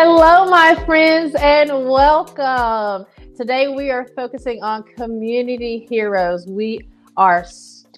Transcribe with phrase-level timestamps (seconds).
[0.00, 3.04] Hello, my friends, and welcome.
[3.36, 6.46] Today, we are focusing on community heroes.
[6.46, 7.44] We are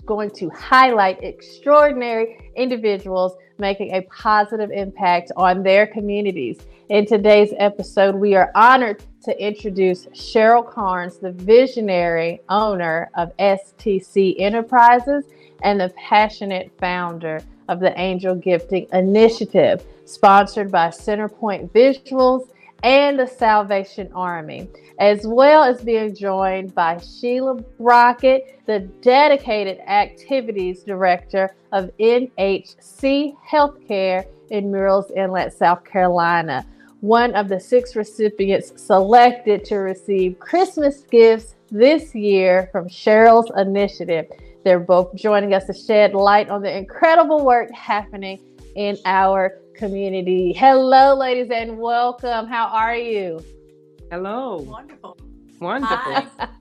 [0.07, 6.61] going to highlight extraordinary individuals making a positive impact on their communities.
[6.89, 14.37] In today's episode, we are honored to introduce Sheryl Carns, the visionary owner of STC
[14.41, 15.27] Enterprises
[15.63, 22.51] and the passionate founder of the Angel Gifting Initiative, sponsored by Centerpoint Visuals
[22.83, 30.83] and the Salvation Army, as well as being joined by Sheila Brockett, the dedicated activities
[30.83, 36.67] director of NHC Healthcare in Murrells Inlet, South Carolina,
[37.01, 44.27] one of the six recipients selected to receive Christmas gifts this year from Sheryl's initiative.
[44.65, 48.39] They're both joining us to shed light on the incredible work happening
[48.77, 50.53] in our community.
[50.53, 52.47] Hello, ladies, and welcome.
[52.47, 53.43] How are you?
[54.11, 54.59] Hello.
[54.59, 55.17] Wonderful.
[55.61, 55.97] Wonderful.
[55.97, 56.49] Hi.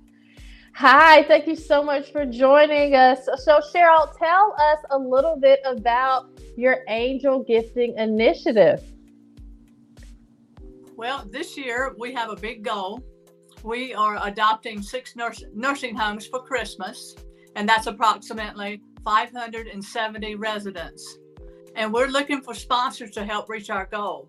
[0.75, 3.27] Hi, thank you so much for joining us.
[3.43, 8.81] So, Sheryl, tell us a little bit about your Angel Gifting Initiative.
[10.95, 13.03] Well, this year we have a big goal.
[13.61, 17.13] We are adopting six nurse, nursing homes for Christmas,
[17.55, 21.19] and that's approximately 570 residents
[21.75, 24.27] and we're looking for sponsors to help reach our goal.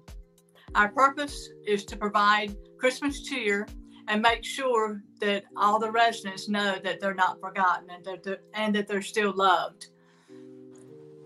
[0.74, 3.66] Our purpose is to provide Christmas cheer
[4.08, 8.40] and make sure that all the residents know that they're not forgotten and that they're,
[8.54, 9.88] and that they're still loved.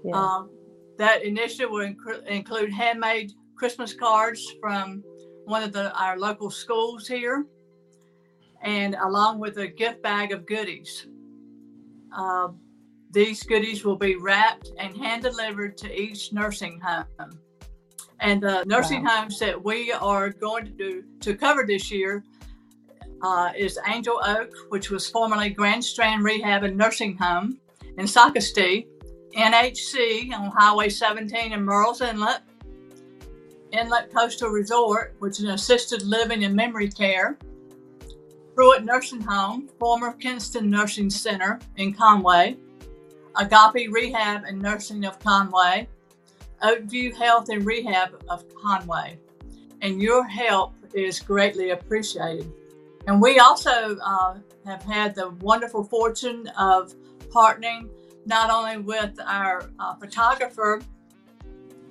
[0.04, 0.14] Yeah.
[0.14, 0.50] Um,
[0.98, 5.02] that initiative will inc- include handmade Christmas cards from
[5.44, 7.46] one of the, our local schools here,
[8.62, 11.06] and along with a gift bag of goodies.
[12.14, 12.48] Uh,
[13.10, 17.38] these goodies will be wrapped and hand delivered to each nursing home.
[18.20, 19.22] And the nursing wow.
[19.22, 22.24] homes that we are going to do to cover this year
[23.22, 27.58] uh, is Angel Oak, which was formerly Grand Strand Rehab and Nursing Home
[27.98, 28.86] in Socastee,
[29.36, 32.42] NHC on Highway 17 in Murrells Inlet,
[33.72, 37.38] Inlet Coastal Resort, which is an assisted living and memory care,
[38.54, 42.56] Pruitt Nursing Home, former Kinston Nursing Center in Conway,
[43.36, 45.88] Agape Rehab and Nursing of Conway,
[46.62, 49.18] Oakview Health and Rehab of Conway.
[49.82, 52.50] And your help is greatly appreciated.
[53.06, 56.94] And we also uh, have had the wonderful fortune of
[57.28, 57.88] partnering
[58.24, 60.80] not only with our uh, photographer,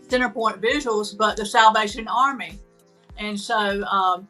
[0.08, 2.58] Centerpoint Visuals, but the Salvation Army.
[3.18, 4.28] And so um,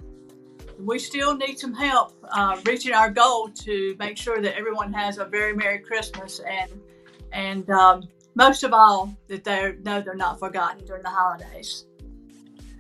[0.80, 5.18] we still need some help uh, reaching our goal to make sure that everyone has
[5.18, 6.72] a very Merry Christmas and
[7.32, 11.86] and um, most of all, that they know they're not forgotten during the holidays.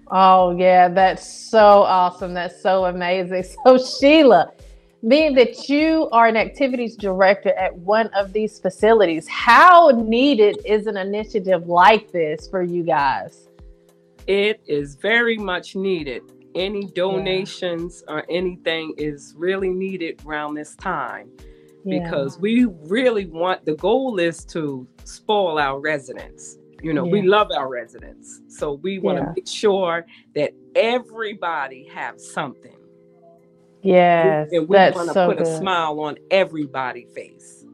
[0.07, 2.33] Oh, yeah, that's so awesome.
[2.33, 3.43] That's so amazing.
[3.65, 4.51] So, Sheila,
[5.07, 10.87] being that you are an activities director at one of these facilities, how needed is
[10.87, 13.49] an initiative like this for you guys?
[14.27, 16.23] It is very much needed.
[16.55, 18.13] Any donations yeah.
[18.13, 21.29] or anything is really needed around this time
[21.85, 26.57] because we really want the goal is to spoil our residents.
[26.81, 27.11] You know, yeah.
[27.11, 28.41] we love our residents.
[28.47, 29.33] So we want to yeah.
[29.35, 30.05] make sure
[30.35, 32.75] that everybody have something.
[33.81, 34.49] Yes.
[34.51, 35.47] And we want to so put good.
[35.47, 37.65] a smile on everybody's face.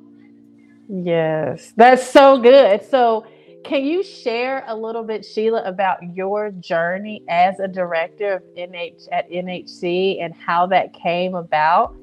[0.87, 1.73] Yes.
[1.75, 2.83] That's so good.
[2.89, 3.25] So
[3.63, 9.07] can you share a little bit, Sheila, about your journey as a director of NH
[9.11, 11.95] at NHC and how that came about?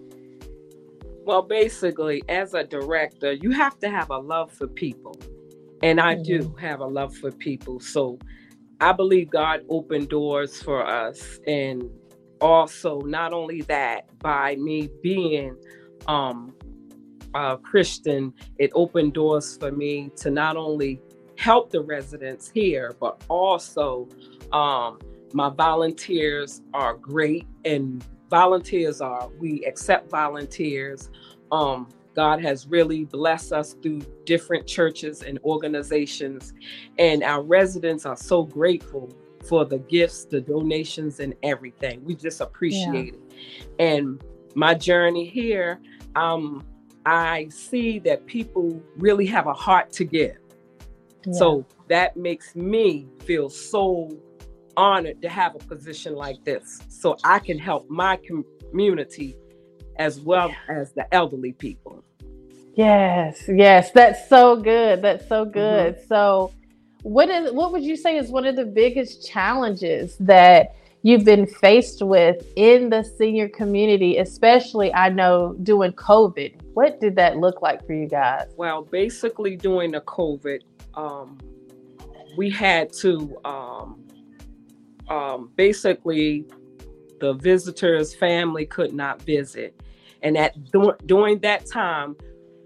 [1.25, 5.19] Well, basically, as a director, you have to have a love for people.
[5.83, 6.23] And I mm-hmm.
[6.23, 7.81] do have a love for people.
[7.81, 8.19] So
[8.81, 11.41] I believe God opened doors for us.
[11.47, 11.91] And
[12.41, 15.57] also, not only that, by me being
[16.07, 16.55] um,
[17.35, 21.01] a Christian, it opened doors for me to not only
[21.37, 24.09] help the residents here, but also
[24.53, 24.99] um,
[25.33, 29.29] my volunteers are great and volunteers are.
[29.39, 31.11] We accept volunteers.
[31.53, 36.55] Um, God has really blessed us through different churches and organizations,
[36.99, 39.11] and our residents are so grateful
[39.47, 42.03] for the gifts, the donations, and everything.
[42.05, 43.21] We just appreciate yeah.
[43.21, 43.69] it.
[43.79, 44.25] And
[44.55, 45.79] my journey here,
[46.17, 46.65] um,
[47.05, 50.39] I see that people really have a heart to give.
[51.27, 51.33] Yeah.
[51.33, 54.11] So that makes me feel so
[54.77, 58.19] honored to have a position like this so I can help my
[58.71, 59.37] community
[59.99, 62.05] as well as the elderly people.
[62.75, 65.01] Yes, yes, that's so good.
[65.01, 65.97] That's so good.
[65.97, 66.07] Mm-hmm.
[66.09, 66.53] So,
[67.03, 71.47] what is what would you say is one of the biggest challenges that you've been
[71.47, 76.61] faced with in the senior community, especially I know during COVID.
[76.75, 78.49] What did that look like for you guys?
[78.59, 80.61] Well, basically during the COVID,
[80.97, 81.39] um,
[82.37, 84.05] we had to um,
[85.09, 86.45] um, basically
[87.21, 89.81] the visitors' family could not visit,
[90.23, 90.55] and at
[91.07, 92.17] during that time,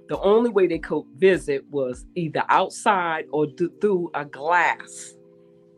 [0.09, 3.47] the only way they could visit was either outside or
[3.81, 5.15] through a glass.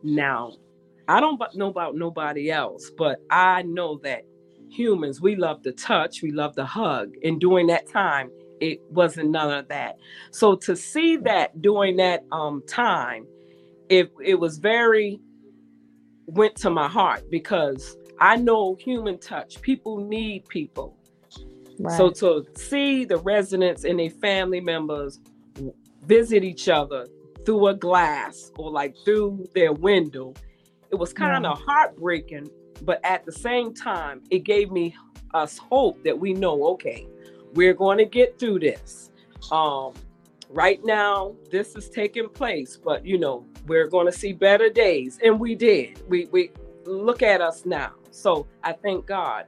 [0.01, 0.53] Now,
[1.07, 4.23] I don't know about nobody else, but I know that
[4.69, 8.31] humans we love to touch, we love to hug, and during that time,
[8.63, 9.97] it wasn't none of that.
[10.31, 13.27] So to see that during that um, time,
[13.89, 15.19] it it was very
[16.25, 19.61] went to my heart because I know human touch.
[19.61, 20.97] People need people.
[21.77, 21.97] Right.
[21.97, 25.19] So to see the residents and their family members
[26.05, 27.07] visit each other
[27.45, 30.33] through a glass or like through their window,
[30.89, 32.49] it was kind of heartbreaking.
[32.83, 34.95] But at the same time, it gave me
[35.33, 37.07] us hope that we know, okay,
[37.53, 39.11] we're going to get through this.
[39.51, 39.93] Um,
[40.49, 45.19] right now, this is taking place, but you know, we're going to see better days,
[45.23, 46.01] and we did.
[46.09, 46.51] We we
[46.85, 47.93] look at us now.
[48.11, 49.45] So I thank God,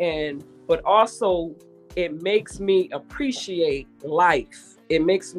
[0.00, 1.54] and but also
[1.96, 4.76] it makes me appreciate life.
[4.88, 5.34] It makes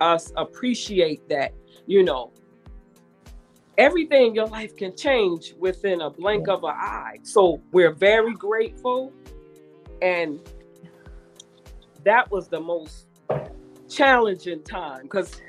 [0.00, 1.52] us appreciate that,
[1.86, 2.30] you know,
[3.78, 7.16] everything in your life can change within a blink of an eye.
[7.22, 9.12] So we're very grateful.
[10.02, 10.40] And
[12.04, 13.06] that was the most
[13.88, 15.40] challenging time because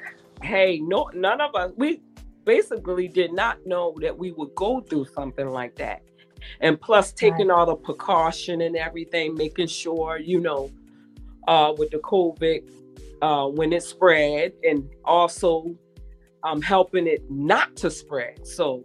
[0.42, 2.02] hey, no none of us we
[2.46, 6.04] basically did not know that we would go through something like that
[6.62, 10.72] and plus taking all the precaution and everything, making sure you know
[11.48, 12.70] uh, with the COVID
[13.22, 15.76] uh, when it spread, and also
[16.44, 18.46] um, helping it not to spread.
[18.46, 18.84] So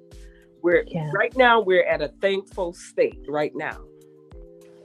[0.63, 1.11] we're yeah.
[1.15, 3.79] right now we're at a thankful state right now.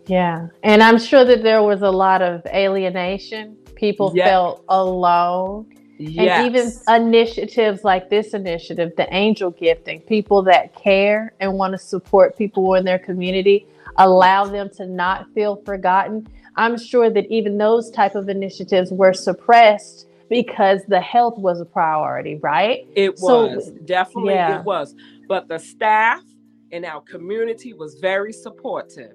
[0.07, 3.57] Yeah, and I'm sure that there was a lot of alienation.
[3.75, 4.27] People yes.
[4.27, 5.67] felt alone
[5.97, 6.37] Yes.
[6.37, 11.77] And even initiatives like this initiative, the angel gifting, people that care and want to
[11.77, 13.67] support people in their community,
[13.97, 16.27] allow them to not feel forgotten.
[16.57, 21.65] I'm sure that even those type of initiatives were suppressed because the health was a
[21.65, 22.85] priority, right?
[22.95, 23.67] It was.
[23.67, 24.59] So, definitely yeah.
[24.59, 24.95] it was.
[25.27, 26.23] But the staff
[26.71, 29.13] in our community was very supportive.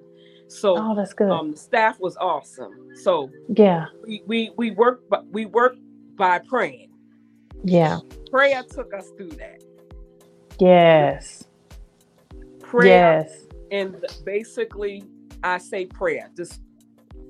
[0.50, 1.30] So oh, that's good.
[1.30, 2.88] Um, the staff was awesome.
[3.02, 5.76] So yeah, we we we work, but we work
[6.16, 6.90] by praying.
[7.64, 8.00] Yeah.
[8.30, 9.62] Prayer took us through that.
[10.58, 11.44] Yes.
[12.58, 13.28] Prayer.
[13.28, 13.46] Yes.
[13.70, 15.04] And basically,
[15.44, 16.60] I say prayer just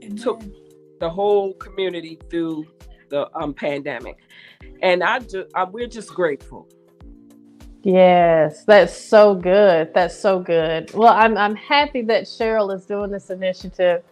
[0.02, 0.16] Amen.
[0.16, 0.43] took
[0.99, 2.66] the whole community through
[3.11, 4.16] the um, pandemic,
[4.82, 6.69] and I just I, we're just grateful.
[7.82, 9.92] Yes, that's so good.
[9.94, 10.92] That's so good.
[10.92, 14.02] Well, I'm I'm happy that Sheryl is doing this initiative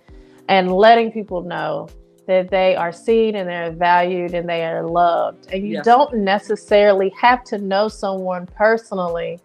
[0.49, 1.89] and letting people know
[2.27, 5.51] that they are seen and they're valued and they are loved.
[5.53, 5.85] And you yes.
[5.85, 9.41] don't necessarily have to know someone personally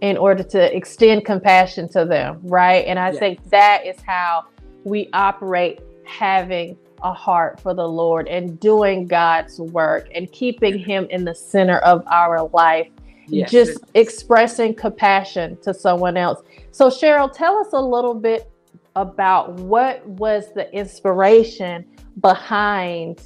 [0.00, 2.86] in order to extend compassion to them, right?
[2.86, 3.18] And I yes.
[3.18, 4.46] think that is how
[4.84, 11.06] we operate having a heart for the Lord and doing God's work and keeping Him
[11.10, 12.88] in the center of our life.
[13.28, 13.50] Yes.
[13.50, 16.40] Just expressing compassion to someone else.
[16.70, 18.50] So, Sheryl, tell us a little bit
[18.96, 21.84] about what was the inspiration
[22.20, 23.20] behind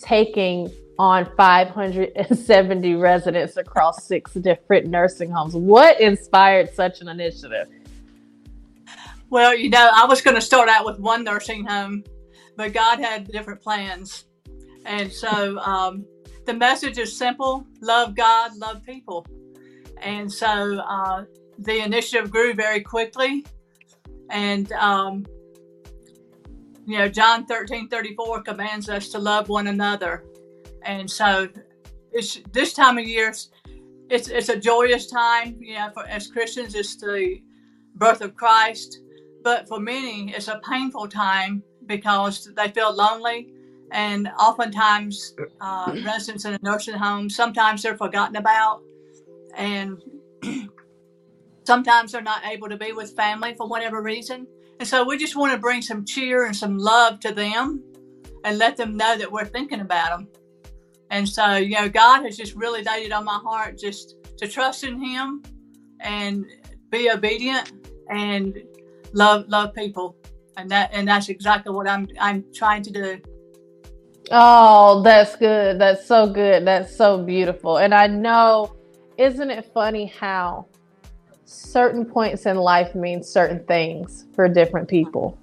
[0.00, 5.54] taking on 570 residents across six different nursing homes.
[5.54, 7.68] What inspired such an initiative?
[9.28, 12.04] Well, you know, I was going to start out with one nursing home,
[12.56, 14.24] but God had different plans.
[14.84, 16.06] And so um,
[16.44, 19.26] the message is simple love God, love people.
[20.02, 21.24] And so uh,
[21.58, 23.44] the initiative grew very quickly.
[24.30, 25.26] And um,
[26.86, 30.24] you know, John 13 34 commands us to love one another.
[30.82, 31.48] And so
[32.12, 33.34] it's this time of year,
[34.08, 37.42] it's, it's a joyous time, you know, for, as Christians, it's the
[37.96, 39.00] birth of Christ.
[39.42, 43.48] But for many, it's a painful time because they feel lonely.
[43.92, 48.82] And oftentimes, uh, residents in a nursing home, sometimes they're forgotten about.
[49.56, 50.00] And
[51.64, 54.46] sometimes they're not able to be with family for whatever reason.
[54.78, 57.82] And so we just want to bring some cheer and some love to them
[58.44, 60.28] and let them know that we're thinking about them.
[61.10, 64.48] And so, you know, God has just really laid it on my heart just to
[64.48, 65.42] trust in Him
[66.00, 66.44] and
[66.90, 67.72] be obedient
[68.10, 68.56] and
[69.12, 70.16] love love people.
[70.56, 73.20] And that and that's exactly what I'm I'm trying to do.
[74.30, 75.80] Oh, that's good.
[75.80, 76.66] That's so good.
[76.66, 77.78] That's so beautiful.
[77.78, 78.75] And I know,
[79.18, 80.66] isn't it funny how
[81.46, 85.38] certain points in life mean certain things for different people.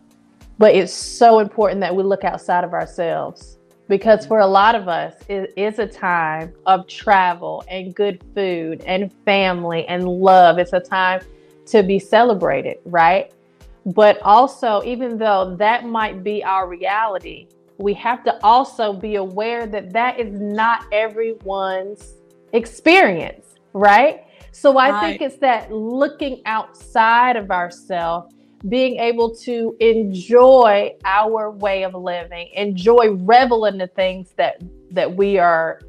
[0.58, 4.88] But it's so important that we look outside of ourselves because for a lot of
[4.88, 10.58] us, it is a time of travel and good food and family and love.
[10.58, 11.22] It's a time
[11.68, 13.32] to be celebrated, right?
[13.86, 19.66] But also, even though that might be our reality, we have to also be aware
[19.68, 22.14] that that is not everyone's
[22.54, 24.26] experience, right?
[24.52, 25.02] So I right.
[25.02, 28.34] think it's that looking outside of ourselves,
[28.70, 34.62] being able to enjoy our way of living, enjoy revel in the things that
[34.92, 35.82] that we are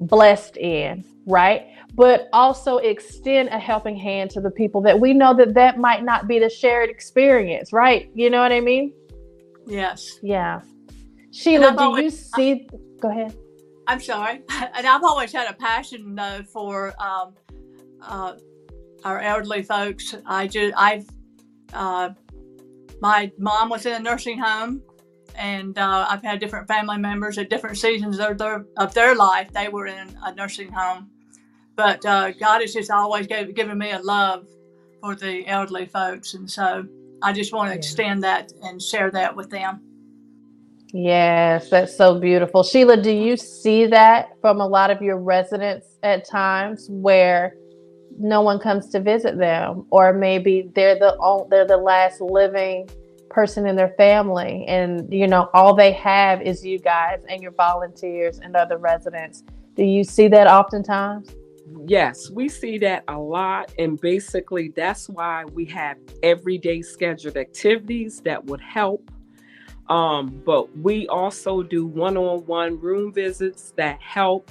[0.00, 1.66] blessed in, right?
[1.94, 6.04] But also extend a helping hand to the people that we know that that might
[6.04, 8.10] not be the shared experience, right?
[8.14, 8.94] You know what I mean?
[9.66, 10.18] Yes.
[10.22, 10.62] Yeah.
[11.32, 12.66] Sheila, do you see?
[12.72, 13.36] I, go ahead.
[13.86, 17.34] I'm sorry, and I've always had a passion though for um,
[18.00, 18.34] uh,
[19.04, 20.14] our elderly folks.
[20.26, 21.06] I just I've
[21.72, 22.10] uh,
[23.00, 24.82] my mom was in a nursing home,
[25.34, 29.52] and uh, I've had different family members at different seasons of their of their life.
[29.52, 31.10] They were in a nursing home,
[31.74, 34.46] but uh, God has just always gave, given me a love
[35.00, 36.86] for the elderly folks, and so
[37.22, 37.78] I just want to yeah.
[37.78, 39.82] extend that and share that with them.
[40.92, 42.62] Yes, that's so beautiful.
[42.62, 47.54] Sheila, do you see that from a lot of your residents at times where
[48.18, 52.88] no one comes to visit them or maybe they're the they're the last living
[53.30, 57.52] person in their family and you know all they have is you guys and your
[57.52, 59.42] volunteers and other residents.
[59.74, 61.34] Do you see that oftentimes?
[61.86, 63.72] Yes, we see that a lot.
[63.78, 69.10] And basically, that's why we have everyday scheduled activities that would help
[69.88, 74.50] um, but we also do one on one room visits that help.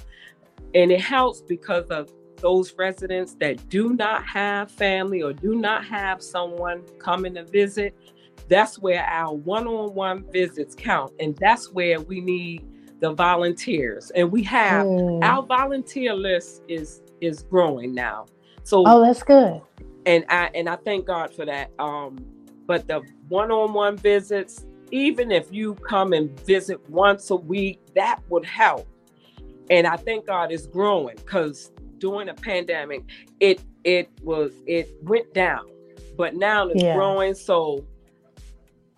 [0.74, 5.84] And it helps because of those residents that do not have family or do not
[5.84, 7.94] have someone coming to visit.
[8.48, 11.12] That's where our one on one visits count.
[11.20, 12.66] And that's where we need
[13.00, 14.10] the volunteers.
[14.14, 15.22] And we have mm.
[15.22, 18.26] our volunteer list is is growing now.
[18.64, 19.60] So Oh, that's good.
[20.06, 21.70] And I and I thank God for that.
[21.78, 22.24] Um,
[22.66, 28.44] but the one-on-one visits even if you come and visit once a week, that would
[28.44, 28.86] help.
[29.70, 33.02] And I think God is growing because during the pandemic,
[33.40, 35.66] it it was it went down,
[36.16, 36.94] but now it's yeah.
[36.94, 37.34] growing.
[37.34, 37.84] So,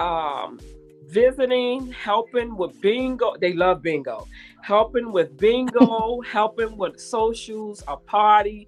[0.00, 0.58] um,
[1.06, 4.26] visiting, helping with bingo, they love bingo,
[4.62, 8.66] helping with bingo, helping with socials, a party,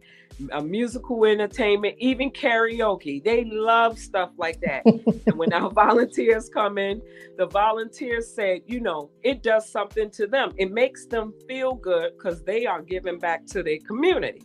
[0.52, 3.22] a musical entertainment, even karaoke.
[3.22, 4.84] They love stuff like that.
[5.26, 7.00] and when our volunteers come in,
[7.36, 10.52] the volunteers said, you know, it does something to them.
[10.56, 14.42] It makes them feel good because they are giving back to their community.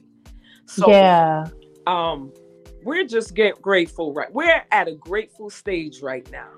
[0.66, 1.48] So yeah.
[1.88, 2.32] Um,
[2.84, 4.32] we're just get grateful, right?
[4.34, 6.50] We're at a grateful stage right now.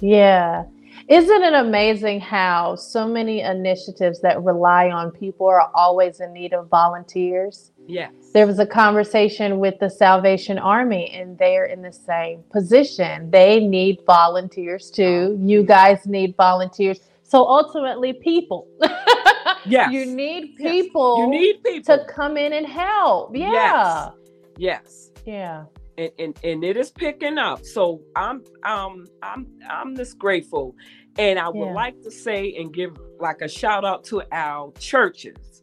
[0.00, 0.64] Yeah.
[1.08, 6.52] Isn't it amazing how so many initiatives that rely on people are always in need
[6.52, 7.72] of volunteers?
[7.86, 8.12] Yes.
[8.32, 13.30] There was a conversation with the Salvation Army, and they're in the same position.
[13.30, 15.36] They need volunteers too.
[15.38, 17.00] Oh, you guys need volunteers.
[17.22, 18.68] So ultimately, people.
[19.64, 19.92] yes.
[19.92, 21.16] You need people.
[21.18, 21.24] Yes.
[21.24, 23.34] You need people to come in and help.
[23.34, 23.50] Yeah.
[23.52, 24.12] Yes.
[24.56, 25.10] Yes.
[25.26, 25.64] Yeah.
[25.98, 27.64] And, and and it is picking up.
[27.64, 30.74] So I'm um I'm I'm just grateful.
[31.18, 31.74] And I would yeah.
[31.74, 35.62] like to say and give like a shout out to our churches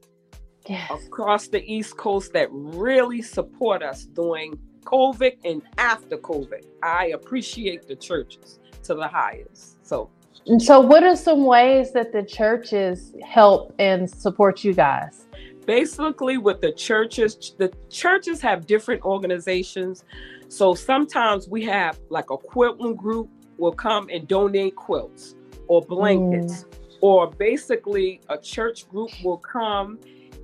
[0.67, 0.91] yes.
[0.91, 6.65] across the East Coast that really support us during COVID and after COVID.
[6.83, 9.85] I appreciate the churches to the highest.
[9.85, 10.09] So,
[10.45, 15.25] and so what are some ways that the churches help and support you guys?
[15.69, 20.03] Basically, with the churches, the churches have different organizations.
[20.47, 25.35] So sometimes we have like a quilting group will come and donate quilts
[25.67, 26.63] or blankets.
[26.63, 26.97] Mm.
[27.01, 29.99] Or basically, a church group will come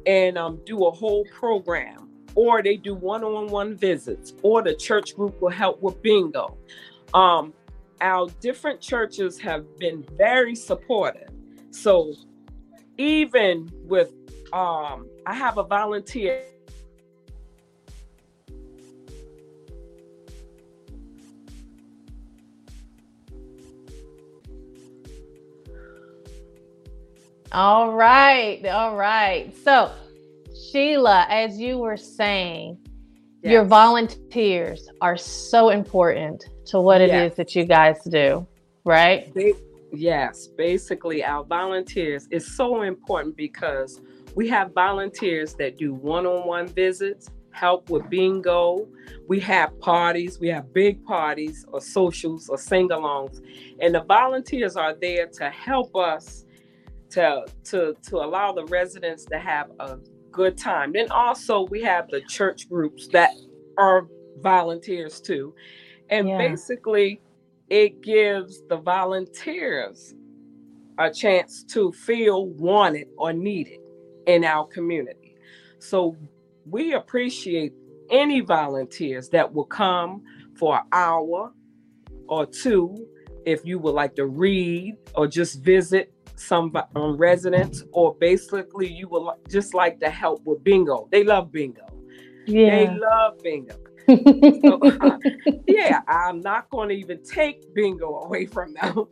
[0.05, 5.41] and um, do a whole program, or they do one-on-one visits, or the church group
[5.41, 6.55] will help with bingo.
[7.15, 7.51] Um,
[8.00, 11.32] our different churches have been very supportive.
[11.72, 12.13] So
[13.00, 14.12] even with,
[14.53, 16.44] um, I have a volunteer
[27.55, 28.65] All right.
[28.65, 29.55] All right.
[29.63, 29.89] So,
[30.53, 32.77] Sheila, as you were saying,
[33.41, 33.50] yes.
[33.50, 37.32] your volunteers are so important to what it yes.
[37.32, 38.46] is that you guys do,
[38.84, 39.34] right?
[39.34, 39.53] They,
[39.94, 40.48] yes.
[40.48, 44.01] Basically, our volunteers is so important because
[44.36, 48.86] we have volunteers that do one on one visits, help with bingo.
[49.30, 53.42] We have parties, we have big parties or socials or sing alongs.
[53.80, 56.46] And the volunteers are there to help us
[57.12, 59.98] to, to, to allow the residents to have a
[60.32, 60.92] good time.
[60.92, 63.32] Then also we have the church groups that
[63.77, 64.08] are
[64.39, 65.56] volunteers too.
[66.10, 66.38] And yeah.
[66.38, 67.22] basically
[67.70, 70.13] it gives the volunteers
[71.00, 73.80] a chance to feel wanted or needed
[74.27, 75.36] in our community.
[75.79, 76.17] So
[76.65, 77.74] we appreciate
[78.10, 80.24] any volunteers that will come
[80.55, 81.51] for an hour
[82.27, 83.08] or two
[83.46, 89.08] if you would like to read or just visit some um, residents or basically you
[89.08, 91.86] would just like to help with bingo they love bingo
[92.46, 92.70] yeah.
[92.70, 93.75] they love bingo
[94.08, 95.17] so, uh,
[95.67, 99.05] yeah i'm not going to even take bingo away from them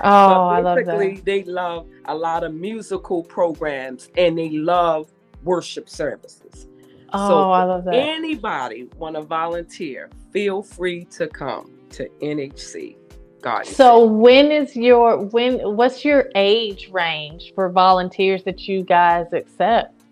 [0.00, 1.24] Oh, I love that.
[1.24, 5.10] They love a lot of musical programs and they love
[5.42, 6.66] worship services.
[7.12, 7.94] Oh, so I love that.
[7.94, 12.96] Anybody want to volunteer, feel free to come to NHC.
[13.40, 13.66] God.
[13.66, 20.02] So when is your when what's your age range for volunteers that you guys accept?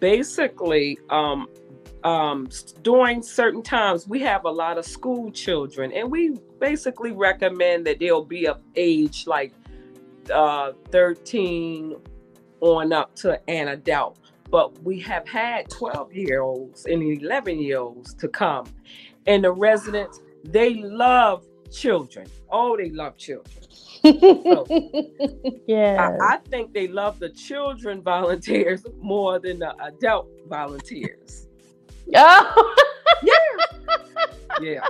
[0.00, 1.48] Basically, um
[2.04, 2.48] um
[2.82, 7.98] during certain times we have a lot of school children and we basically recommend that
[7.98, 9.52] they'll be of age like
[10.32, 11.96] uh 13
[12.60, 14.18] on up to an adult.
[14.50, 18.66] But we have had 12 year olds and 11 year olds to come.
[19.26, 22.28] And the residents they love children.
[22.50, 23.64] Oh they love children.
[24.02, 24.66] So,
[25.66, 31.48] yeah I, I, think they love the children volunteers more than the adult volunteers.
[32.14, 32.74] Oh.
[33.24, 33.32] Yeah
[34.60, 34.86] yeah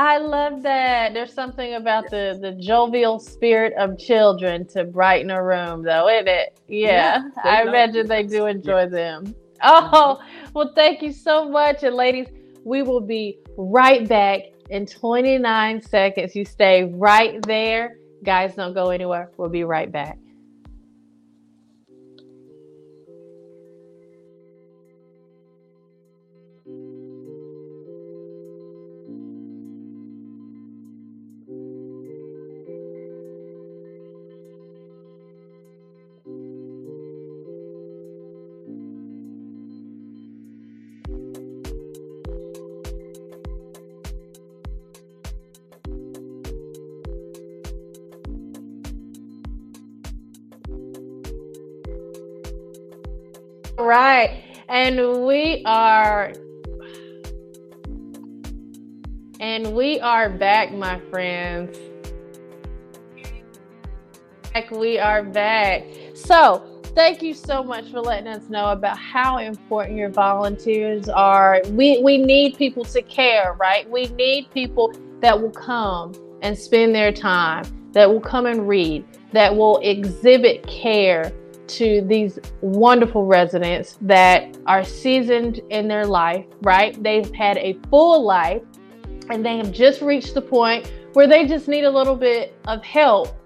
[0.00, 1.12] I love that.
[1.12, 6.26] There's something about the the jovial spirit of children to brighten a room, though, isn't
[6.26, 6.58] it?
[6.68, 9.34] Yeah, yeah I imagine they do enjoy them.
[9.62, 10.18] Oh,
[10.54, 11.82] well, thank you so much.
[11.82, 12.28] And ladies,
[12.64, 16.34] we will be right back in 29 seconds.
[16.34, 17.98] You stay right there.
[18.24, 19.30] Guys, don't go anywhere.
[19.36, 20.18] We'll be right back.
[54.70, 56.32] And we are
[59.40, 61.76] and we are back, my friends.
[64.54, 65.82] Back, we are back.
[66.14, 71.62] So, thank you so much for letting us know about how important your volunteers are.
[71.70, 73.90] We we need people to care, right?
[73.90, 79.04] We need people that will come and spend their time, that will come and read,
[79.32, 81.32] that will exhibit care,
[81.76, 87.00] to these wonderful residents that are seasoned in their life, right?
[87.02, 88.62] They've had a full life
[89.30, 92.82] and they have just reached the point where they just need a little bit of
[92.82, 93.36] help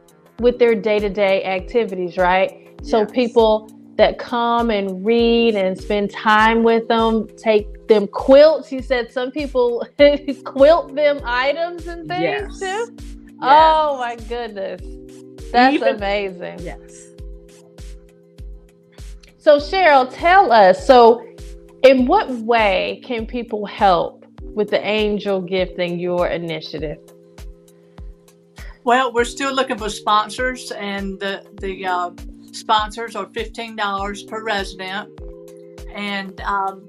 [0.41, 2.77] with their day to day activities, right?
[2.81, 2.91] Yes.
[2.91, 8.73] So people that come and read and spend time with them, take them quilts.
[8.73, 9.87] You said some people
[10.45, 12.59] quilt them items and things yes.
[12.59, 12.97] too.
[12.97, 13.37] Yes.
[13.41, 14.81] Oh my goodness.
[15.53, 16.59] That's Even, amazing.
[16.61, 17.14] Yes.
[19.45, 21.23] So, Sheryl, tell us so,
[21.83, 26.97] in what way can people help with the Angel Gifting Your initiative?
[28.85, 32.13] Well, we're still looking for sponsors, and the, the uh,
[32.53, 35.11] sponsors are $15 per resident.
[35.95, 36.89] And um,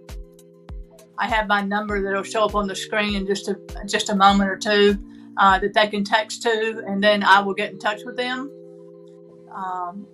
[1.17, 4.15] I have my number that'll show up on the screen in just a just a
[4.15, 4.97] moment or two
[5.35, 8.49] uh, that they can text to, and then I will get in touch with them.
[9.53, 10.07] Um,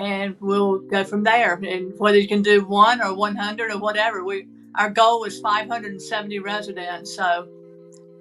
[0.00, 1.54] and we'll go from there.
[1.54, 6.38] And whether you can do one or 100 or whatever, we our goal is 570
[6.38, 7.14] residents.
[7.14, 7.48] So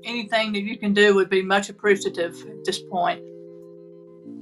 [0.04, 3.24] anything that you can do would be much appreciative at this point.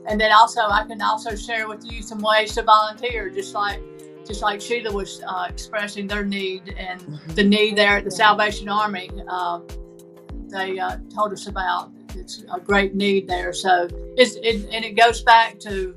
[0.08, 3.82] and then also I can also share with you some ways to volunteer, just like
[4.26, 7.34] just like Sheila was uh, expressing their need and mm-hmm.
[7.34, 9.10] the need there at the Salvation Army.
[9.28, 9.62] Uh,
[10.50, 13.54] they uh, told us about it's a great need there.
[13.54, 15.96] So it's it, and it goes back to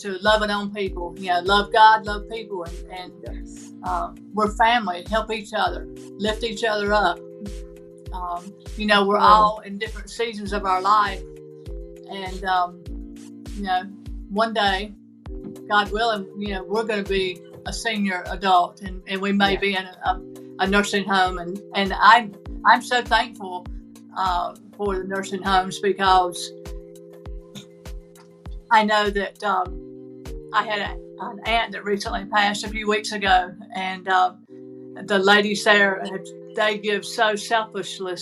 [0.00, 1.14] to loving on people.
[1.18, 3.48] You know, love God, love people, and, and
[3.84, 5.04] uh, we're family.
[5.08, 5.86] Help each other,
[6.18, 7.18] lift each other up.
[8.12, 11.22] Um, you know, we're all in different seasons of our life,
[12.10, 12.82] and um,
[13.54, 13.82] you know,
[14.30, 14.92] one day,
[15.68, 19.54] God willing, you know, we're going to be a senior adult, and, and we may
[19.54, 19.60] yeah.
[19.60, 20.20] be in a,
[20.60, 23.66] a, nursing home, and and I'm I'm so thankful
[24.16, 26.52] uh, for the nursing homes because
[28.70, 33.12] I know that um, I had a, an aunt that recently passed a few weeks
[33.12, 34.34] ago, and uh,
[35.04, 36.04] the ladies there
[36.54, 38.16] they give so selflessly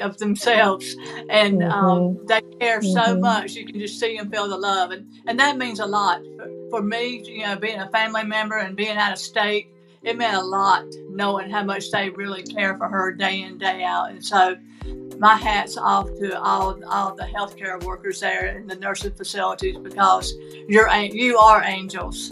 [0.00, 0.96] of themselves,
[1.30, 1.72] and um, mm-hmm.
[1.72, 2.92] um, they care mm-hmm.
[2.92, 3.54] so much.
[3.54, 6.50] You can just see and feel the love, and and that means a lot for,
[6.70, 7.22] for me.
[7.24, 9.68] You know, being a family member and being out of state,
[10.02, 13.82] it meant a lot knowing how much they really care for her day in day
[13.84, 14.56] out, and so
[15.18, 20.34] my hat's off to all all the healthcare workers there in the nursing facilities because
[20.68, 22.30] you're you are angels.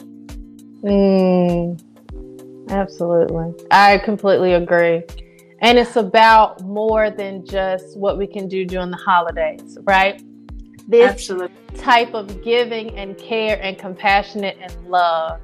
[0.82, 1.80] Mm,
[2.70, 5.02] absolutely, I completely agree.
[5.60, 10.22] And it's about more than just what we can do during the holidays, right?
[10.88, 11.56] This absolutely.
[11.76, 15.40] type of giving and care and compassionate and love.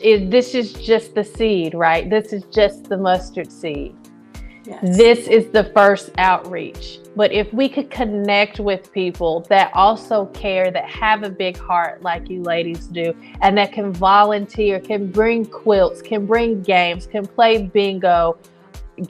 [0.00, 2.08] Is, this is just the seed, right?
[2.08, 3.96] This is just the mustard seed
[4.64, 4.96] Yes.
[4.96, 7.00] This is the first outreach.
[7.16, 12.02] But if we could connect with people that also care, that have a big heart
[12.02, 17.26] like you ladies do, and that can volunteer, can bring quilts, can bring games, can
[17.26, 18.38] play bingo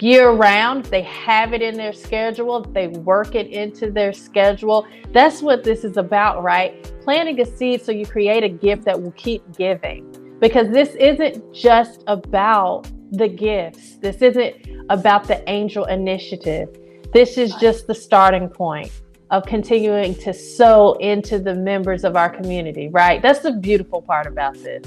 [0.01, 4.87] year round, they have it in their schedule, they work it into their schedule.
[5.13, 6.83] That's what this is about, right?
[7.03, 10.09] Planting a seed so you create a gift that will keep giving.
[10.41, 13.97] Because this isn't just about the gifts.
[13.97, 14.57] This isn't
[14.91, 16.69] about the angel initiative.
[17.13, 18.91] This is just the starting point
[19.31, 23.23] of continuing to sow into the members of our community, right?
[23.23, 24.87] That's the beautiful part about this.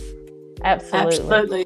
[0.63, 1.10] Absolutely.
[1.10, 1.65] Absolutely.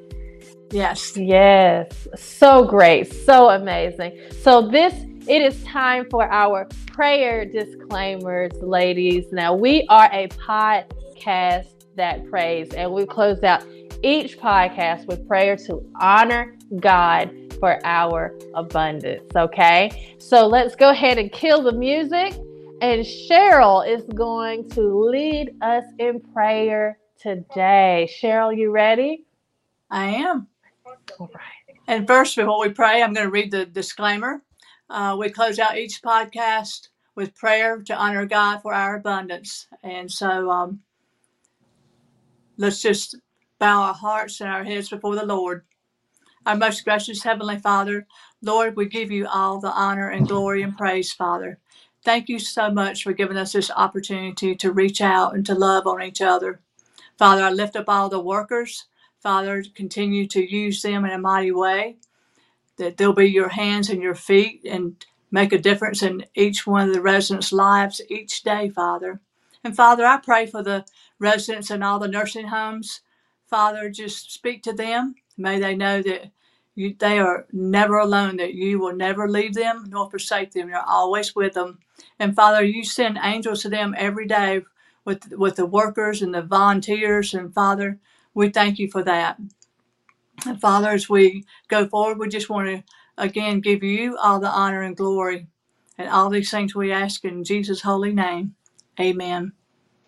[0.71, 1.17] Yes.
[1.17, 2.07] Yes.
[2.15, 3.11] So great.
[3.11, 4.19] So amazing.
[4.41, 4.93] So this
[5.27, 9.31] it is time for our prayer disclaimers, ladies.
[9.31, 13.63] Now, we are a podcast that prays, and we close out
[14.01, 19.35] each podcast with prayer to honor God for our abundance.
[19.35, 22.33] Okay, so let's go ahead and kill the music.
[22.81, 28.09] And Sheryl is going to lead us in prayer today.
[28.19, 29.25] Sheryl, you ready?
[29.91, 30.47] I am.
[31.17, 31.77] All right.
[31.87, 34.43] And first, before we pray, I'm going to read the disclaimer.
[34.89, 39.67] Uh, we close out each podcast with prayer to honor God for our abundance.
[39.83, 40.81] And so um,
[42.57, 43.15] let's just
[43.59, 45.63] bow our hearts and our heads before the Lord.
[46.45, 48.07] Our most gracious Heavenly Father,
[48.41, 51.59] Lord, we give you all the honor and glory and praise, Father.
[52.05, 55.85] Thank you so much for giving us this opportunity to reach out and to love
[55.85, 56.61] on each other.
[57.17, 58.85] Father, I lift up all the workers.
[59.21, 61.97] Father, continue to use them in a mighty way,
[62.77, 66.87] that they'll be your hands and your feet and make a difference in each one
[66.89, 69.21] of the residents' lives each day, Father.
[69.63, 70.85] And Father, I pray for the
[71.19, 73.01] residents in all the nursing homes.
[73.47, 75.15] Father, just speak to them.
[75.37, 76.31] May they know that
[76.75, 80.69] you, they are never alone, that you will never leave them nor forsake them.
[80.69, 81.79] You're always with them.
[82.19, 84.63] And Father, you send angels to them every day
[85.05, 87.33] with, with the workers and the volunteers.
[87.33, 87.99] And Father,
[88.39, 89.37] we thank you for that.
[90.45, 92.83] And Father, as we go forward, we just want to
[93.17, 95.47] again give you all the honor and glory.
[95.97, 98.55] And all these things we ask in Jesus' holy name.
[98.99, 99.51] Amen.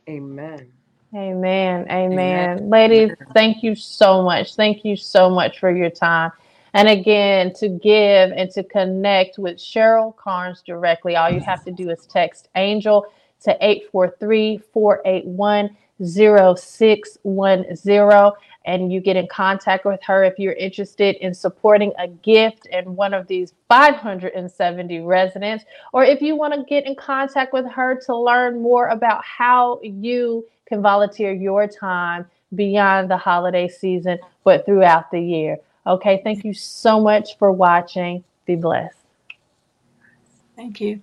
[0.07, 0.71] Amen.
[1.13, 1.85] Amen.
[1.89, 1.89] Amen.
[1.89, 2.69] Amen.
[2.69, 4.55] Ladies, thank you so much.
[4.55, 6.31] Thank you so much for your time.
[6.73, 11.71] And again, to give and to connect with Sheryl Carns directly, all you have to
[11.71, 13.05] do is text Angel
[13.41, 18.31] to 843 481 0610
[18.65, 22.95] and you get in contact with her if you're interested in supporting a gift in
[22.95, 27.99] one of these 570 residents, or if you want to get in contact with her
[28.05, 34.65] to learn more about how you can volunteer your time beyond the holiday season, but
[34.65, 35.57] throughout the year.
[35.87, 38.23] Okay, thank you so much for watching.
[38.45, 38.97] Be blessed.
[40.55, 41.01] Thank you.